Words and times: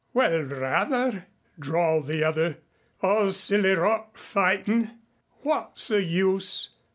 "Well 0.15 0.41
rather," 0.41 1.27
drawled 1.59 2.07
the 2.07 2.23
other. 2.23 2.57
"All 3.03 3.29
silly 3.29 3.73
rot 3.73 4.17
fightin'. 4.17 4.97
What's 5.43 5.89
the 5.89 6.01
use. 6.01 6.69